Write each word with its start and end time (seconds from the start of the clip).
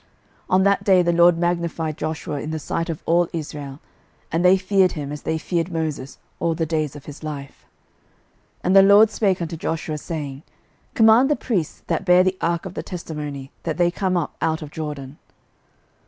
06:004:014 0.49 0.53
On 0.55 0.63
that 0.63 0.83
day 0.83 1.01
the 1.03 1.13
LORD 1.13 1.37
magnified 1.37 1.95
Joshua 1.95 2.41
in 2.41 2.49
the 2.49 2.57
sight 2.57 2.89
of 2.89 3.03
all 3.05 3.27
Israel; 3.33 3.79
and 4.31 4.43
they 4.43 4.57
feared 4.57 4.93
him, 4.93 5.11
as 5.11 5.21
they 5.21 5.37
feared 5.37 5.71
Moses, 5.71 6.17
all 6.39 6.55
the 6.55 6.65
days 6.65 6.95
of 6.95 7.05
his 7.05 7.21
life. 7.21 7.67
06:004:015 8.61 8.61
And 8.63 8.75
the 8.75 8.81
LORD 8.81 9.11
spake 9.11 9.41
unto 9.43 9.55
Joshua, 9.57 9.99
saying, 9.99 10.41
06:004:016 10.93 10.95
Command 10.95 11.29
the 11.29 11.35
priests 11.35 11.83
that 11.85 12.05
bear 12.05 12.23
the 12.23 12.37
ark 12.41 12.65
of 12.65 12.73
the 12.73 12.81
testimony, 12.81 13.51
that 13.61 13.77
they 13.77 13.91
come 13.91 14.17
up 14.17 14.35
out 14.41 14.63
of 14.63 14.71
Jordan. 14.71 15.19